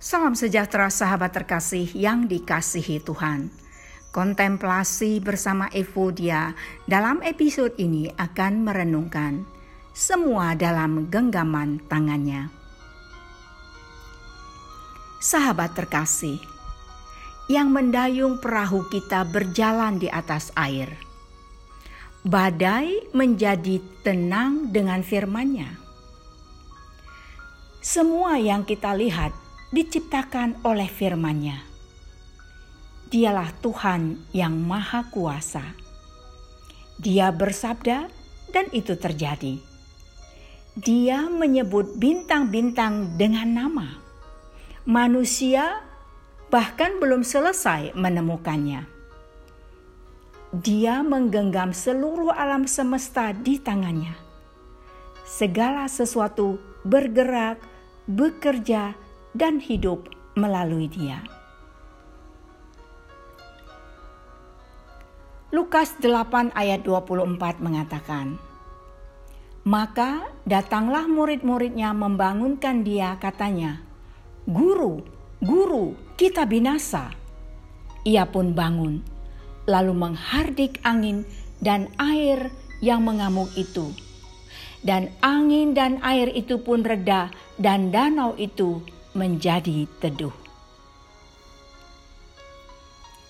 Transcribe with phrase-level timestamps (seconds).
[0.00, 3.52] Salam sejahtera sahabat terkasih yang dikasihi Tuhan.
[4.16, 6.56] Kontemplasi bersama Evodia
[6.88, 9.44] dalam episode ini akan merenungkan
[9.92, 12.48] semua dalam genggaman tangannya.
[15.20, 16.40] Sahabat terkasih,
[17.52, 20.88] yang mendayung perahu kita berjalan di atas air.
[22.24, 25.76] Badai menjadi tenang dengan firman-Nya.
[27.84, 31.62] Semua yang kita lihat diciptakan oleh firman-Nya.
[33.10, 35.74] Dialah Tuhan yang Maha Kuasa.
[36.98, 38.10] Dia bersabda,
[38.50, 39.62] dan itu terjadi.
[40.74, 43.88] Dia menyebut bintang-bintang dengan nama.
[44.86, 45.86] Manusia
[46.50, 48.86] bahkan belum selesai menemukannya.
[50.50, 54.18] Dia menggenggam seluruh alam semesta di tangannya.
[55.22, 57.62] Segala sesuatu bergerak,
[58.10, 58.98] bekerja,
[59.34, 61.22] dan hidup melalui Dia.
[65.50, 68.38] Lukas 8 ayat 24 mengatakan,
[69.66, 73.82] Maka datanglah murid-muridnya membangunkan dia katanya,
[74.46, 75.02] Guru,
[75.42, 77.10] Guru, kita binasa.
[78.06, 79.02] Ia pun bangun,
[79.66, 81.26] lalu menghardik angin
[81.58, 82.48] dan air
[82.80, 83.92] yang mengamuk itu
[84.80, 87.28] dan angin dan air itu pun reda,
[87.60, 88.80] dan danau itu
[89.14, 90.34] menjadi teduh.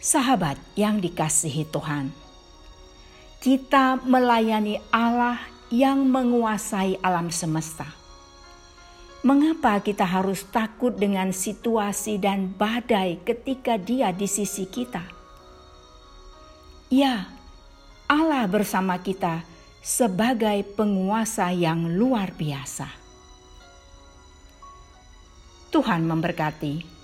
[0.00, 2.08] Sahabat yang dikasihi Tuhan,
[3.40, 7.88] kita melayani Allah yang menguasai alam semesta.
[9.20, 15.04] Mengapa kita harus takut dengan situasi dan badai ketika Dia di sisi kita?
[16.88, 17.28] Ya,
[18.08, 19.44] Allah bersama kita
[19.84, 23.09] sebagai penguasa yang luar biasa.
[25.70, 26.99] Tuhan memberkati.